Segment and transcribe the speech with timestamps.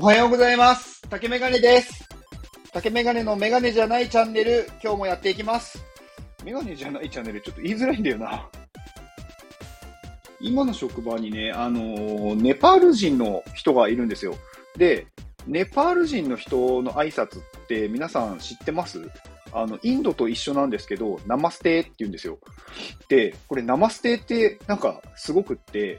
[0.00, 1.02] おはようございます。
[1.10, 2.08] 竹メガネです。
[2.72, 5.82] 竹メガネのメガネじゃないチャンネル、今日もやっていきます。
[6.44, 8.48] メガネじゃないチャンネル、ちょっと言いづらいんだよな。
[10.40, 14.36] 今の職場にね、あのーネパール人の人がいるんですよ。
[14.76, 15.08] で、
[15.48, 19.00] ネパール人の人の挨拶って皆さん知ってます？
[19.52, 22.38] あの、インドと一緒なんですけど、ナマステって言うんですよ。
[23.08, 25.98] で、これナマステってなんかすごくって、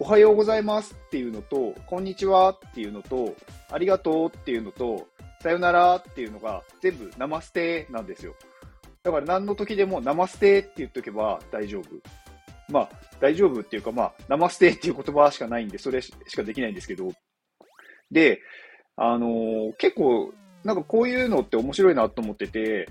[0.00, 3.34] おはようございますっていうのと、こんにちはっていうのと、
[3.68, 5.08] ありがとうっていうのと、
[5.42, 8.36] さよならっていうのが全部ナマステなんですよ。
[9.02, 11.86] だから何の時でもナマステって言っとけば大丈夫。
[12.72, 17.10] まあ、大丈夫っていうかまあ、ナマステっていう言葉しかないんで、それしかできないんですけど。
[18.12, 18.40] で、
[18.94, 22.88] あのー結構、なんかこういうのって面白いなと思ってて、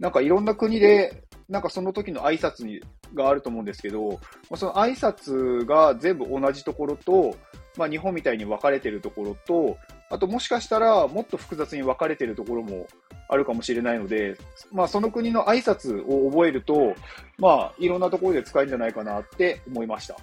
[0.00, 2.80] なんかいろんな国で、なんかその時の挨拶に
[3.14, 4.18] があると思うんですけど、ま
[4.52, 7.34] あその挨拶が全部同じところと、
[7.76, 9.76] まあ、日本みたいに分かれてるところと、
[10.10, 12.86] あともしかしたらもっと複雑に分かれてるところも
[13.28, 14.36] あるかもしれないので、
[14.72, 16.94] まあ、その国の挨拶を覚えると、
[17.38, 20.16] まあ、いろんなところで使えるんじゃないかなって思いました。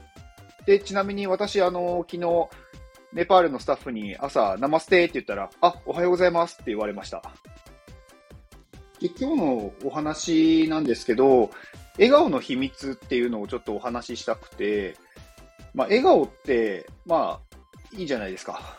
[0.65, 2.49] で、ちなみに私、あの、昨日、
[3.13, 7.23] ネパールのスタッフに朝、ナマステって言ったら、あ、おはようございますって言われました。
[8.99, 11.51] で今日のお話なんですけど、
[11.93, 14.95] 笑顔の秘密っていうのをちょっとお話ししたくて、
[15.73, 18.77] まあ、笑顔って、まあ、いいじゃないですか。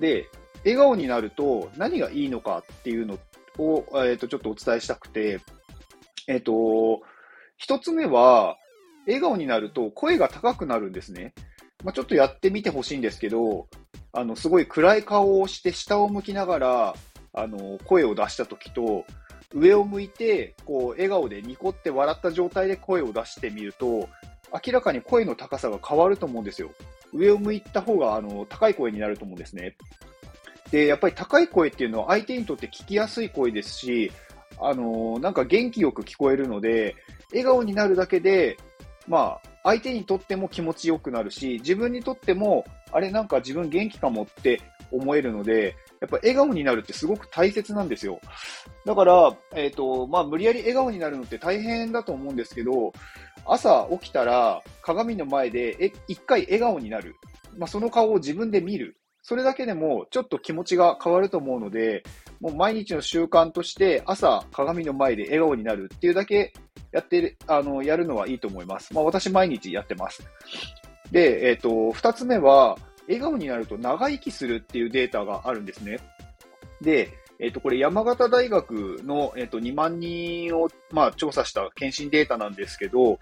[0.00, 0.28] で、
[0.64, 3.18] 笑顔になると何がいいのかっていうの
[3.58, 5.40] を、えっ、と、ちょっとお伝えしたくて、
[6.26, 7.02] えっ、と、
[7.56, 8.56] 一つ目は、
[9.06, 11.34] 笑顔になると声が高くなるんですね。
[11.82, 13.68] まあ、ちょっとやってみてほしいんですけど、
[14.12, 16.94] あの、すごい暗い顔をして下を向きながら、
[17.34, 19.04] あの、声を出した時と、
[19.54, 24.08] 上を向いて、こう、笑顔でニコって笑った状態で声を出してみると、
[24.52, 26.70] 明らかに声の高さが変わると思うんですよ。
[27.12, 29.76] 上を向いた方が、あの、高い声になると思うんですね。
[30.70, 34.10] で、やっぱり高い声っていうのは相手にとって聞きやすい声ですし、
[34.60, 36.96] あの、なんか元気よく聞こえるので、
[37.30, 38.56] 笑顔になるだけで、
[39.06, 48.20] まあ、相手にとっても気持ちよくなるし、自分にとっても、あれなんか自分元気かもって思えるので、やっぱ笑顔になるってすごく大切なんですよ。
[48.84, 52.92] だから、えっ、と、まあ、無理やり笑顔になるのって大変だと思うんですけど、
[53.46, 57.16] 朝起きたら鏡の前でえ一回笑顔になる。
[57.56, 58.96] まあ、その顔を自分で見る。
[59.22, 62.02] それだけでもちょっと気持ちが変わると思うので、
[62.40, 66.52] もう毎日の習慣として朝鏡の前で笑顔になるっていうだけ
[66.92, 68.92] やってる、あの、やるのはいいと思います。
[68.92, 70.22] まあ、私毎日やってます。
[71.10, 72.76] で、えっ、と、二つ目は、
[73.06, 75.98] 笑顔になると長生きするっていうデータがあるんですね。
[76.80, 83.18] で、えっ、と、これ山形大学の、えっ、と、2万人を、まあ、調査した検診データなんですけど、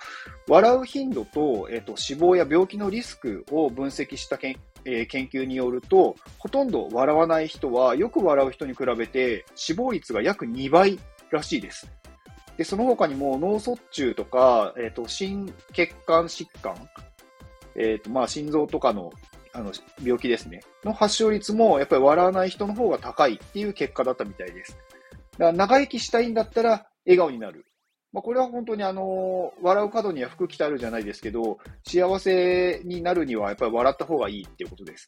[0.49, 10.99] 笑う頻度と、えっ、と、死亡や病気のリスクを分析したけん、えー研究によると、ほとんど笑わない人は、よく笑う人に比べて死亡率が約2倍
[11.31, 11.91] らしいです。
[12.57, 16.75] で、その他にも脳卒中とか、えっ、と、心血管疾患、
[17.77, 19.11] えっ、と、まあ、心臓とかの、
[19.53, 20.63] あの、病気ですね。
[20.85, 24.77] の発症率も、やっぱり笑わない人の方が高いっていう結果だったみたいです。
[25.33, 27.67] だから、長生きしたいんだったら、笑顔になる。
[28.13, 35.07] まあ、これは本当にあの、笑う角には服着たるじゃないですけど、幸せになるには、やっぱり笑った方がいいっていうことです。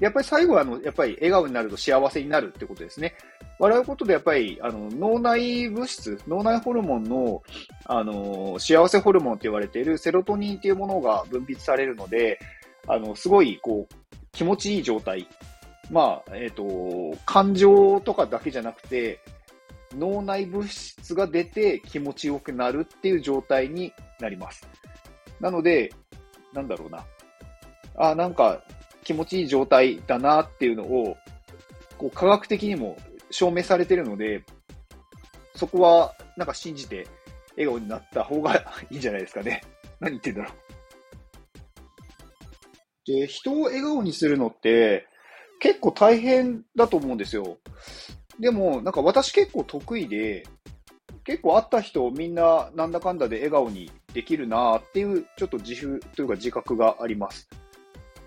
[0.00, 3.14] やっぱり最後は、あの、やっぱり笑顔になると幸せになるってことですね。
[3.58, 7.42] 笑うことでやっぱり、あの、脳内物質、脳内ホルモンの、
[7.86, 12.38] あの、幸せホルモンって言われているセロトニンっていうものが分泌されるので、
[12.86, 15.28] あの、すごい、こう、気持ちいい状態。
[15.90, 16.64] まあ、えっ、と、
[17.24, 19.20] 感情とかだけじゃなくて、
[19.94, 24.66] 脳内物質が出て気持ちよくなるっていう状態になります。
[25.40, 25.92] なので、
[26.52, 27.04] なんだろうな。
[27.96, 28.62] あ、なんか
[29.04, 31.16] 気持ちいい状態だなっていうのを、
[31.98, 32.96] こう科学的にも
[33.30, 34.44] 証明されてるので、
[35.54, 37.06] そこはなんか信じて
[37.52, 38.54] 笑顔になった方が
[38.90, 39.62] いいんじゃないですかね。
[40.00, 40.65] 何言ってんだろう。
[43.06, 45.06] で、人を笑顔にするのって
[45.60, 47.58] 結構大変だと思うんですよ。
[48.38, 50.46] でも、なんか私結構得意で、
[51.24, 57.48] 結構会った人みんななんだかんだで笑顔にできるなっていうちょっと自負というか自覚があります。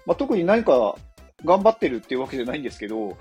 [0.06, 0.96] まあ、特に何か
[1.46, 3.18] 頑張ってるっていうわけじゃないんですけど、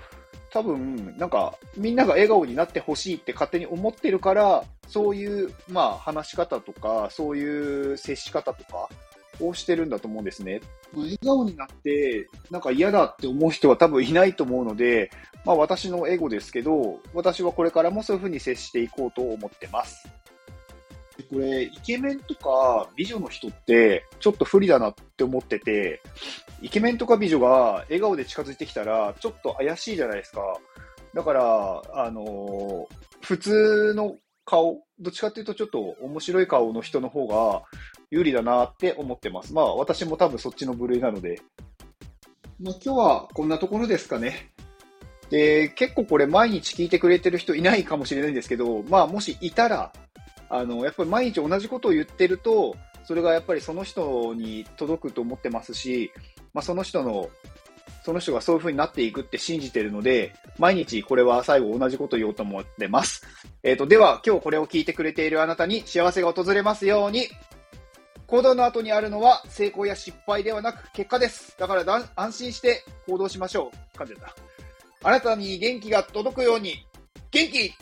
[0.51, 8.89] 多分、なんか、みんなが笑顔になってほしいって勝手に思ってるから、そういう、まあ、話し方とか、そういう接し方とか
[9.39, 10.61] をしてるんだと思うんですね。
[10.95, 15.11] 笑顔になって、なんか嫌だって思う人は多分いないと思うので、
[15.45, 20.07] まあ、私のエゴですけど、私はこれからもそういうふうに接していこうと思ってます。
[21.29, 26.01] これ、イケメンとか美女の人って、ちょっと不利だなって思ってて、
[26.61, 30.41] イケメンとか美女が笑顔で近づいてきたら、ちょっと怪しいじゃないですか。
[31.13, 34.15] だから、あのー普通の
[34.45, 37.63] 顔、どっちかっていうとちょっと面白い顔の人の方が
[38.11, 39.53] 有利だなって思ってます。
[39.53, 41.41] まあ、私も多分そっちの部類なので。
[42.59, 44.51] まあ、今日はこんなところですかね。
[45.29, 49.93] で、結構これ毎日聞いてくれてる人いないかもしれないんですけど、まあ、もしいたら、
[50.49, 56.11] あの、やっぱり毎日同じことを言ってると、それがやっぱりその人に届くと思ってますし、
[56.53, 57.29] まあ、その人の、
[58.03, 63.25] その人がそういう風になっていくって信じてるので、毎日これは最後同じこと言おうと思ってます。
[63.63, 67.27] えっ、と、では今日これを聞いてくれているあなたに幸せが訪れますように、
[68.27, 71.55] 行動の後にあるのは成功や失敗ではなく結果です。
[71.57, 73.97] だから安心して行動しましょう。
[73.97, 74.35] 感じた。
[75.03, 76.85] あなたに元気が届くように、
[77.31, 77.73] 元気